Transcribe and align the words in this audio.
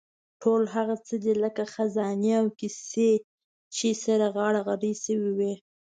ټول 0.41 0.63
هغه 0.75 0.95
څه 1.05 1.15
دي 1.23 1.33
لکه 1.43 1.63
خزانې 1.73 2.31
او 2.41 2.47
کیسې 2.59 3.11
چې 3.75 3.89
سره 4.03 4.25
غاړه 4.35 4.59
غړۍ 4.67 4.93
شوې 5.05 5.31
وي. 5.37 5.53